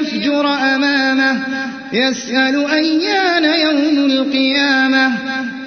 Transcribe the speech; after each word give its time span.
ليفجر 0.00 0.54
أمامه 0.54 1.46
يسأل 1.92 2.70
أيان 2.70 3.44
يوم 3.44 4.10
القيامة. 4.10 5.12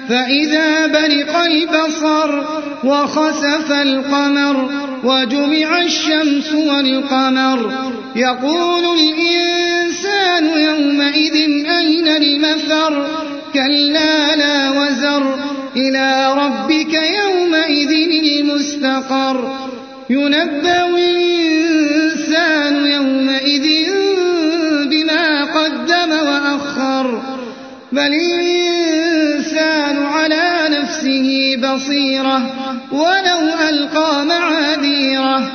فإذا 0.08 0.86
برق 0.86 1.36
البصر 1.36 2.42
وخسف 2.84 3.72
القمر 3.72 4.70
وجمع 5.04 5.82
الشمس 5.82 6.52
والقمر 6.52 7.72
يقول 8.16 8.98
الإنسان 8.98 10.44
يومئذ 10.44 11.34
أين 11.70 12.08
المفر؟ 12.08 13.06
كلا 13.54 14.36
لا 14.36 14.70
وزر. 14.70 15.38
إلى 15.76 16.34
ربك 16.36 16.94
يومئذ 16.94 17.90
المستقر. 18.24 19.54
ينبأ 20.10 20.86
الإنسان 20.86 22.86
يومئذ 22.86 23.43
بل 27.94 28.14
الإنسان 28.14 29.96
على 30.02 30.68
نفسه 30.68 31.56
بصيرة 31.56 32.54
ولو 32.92 33.68
ألقى 33.68 34.24
معاذيره 34.26 35.52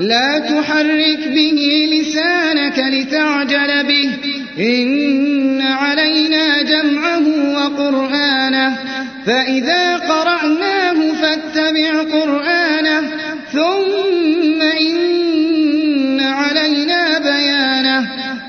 لا 0.00 0.38
تحرك 0.38 1.28
به 1.28 1.88
لسانك 1.92 2.78
لتعجل 2.78 3.84
به 3.86 4.10
إن 4.58 5.62
علينا 5.62 6.62
جمعه 6.62 7.24
وقرآنه 7.54 8.76
فإذا 9.26 9.96
قرأناه 9.96 11.12
فاتبع 11.22 12.02
قرآنه 12.02 13.10
ثم 13.52 13.95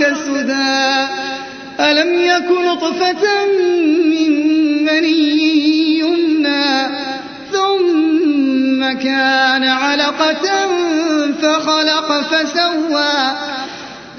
يترك 0.00 0.16
سدى 0.16 1.06
ألم 1.80 2.10
يكن 2.20 2.64
نطفة 2.64 3.46
من 4.04 4.32
مني 4.84 5.98
يمنى 5.98 6.88
ثم 7.52 8.80
كان 8.98 9.64
علقة 9.64 10.46
فخلق 11.42 12.20
فسوى 12.20 13.32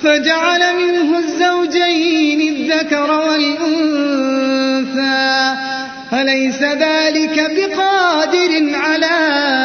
فجعل 0.04 0.76
منه 0.76 1.18
الزوجين 1.18 2.42
الذكر 2.56 3.12
والأنثى. 3.12 4.52
أليس 6.14 6.62
ذلك 6.62 7.52
بقادر 7.56 8.76
على 8.76 9.61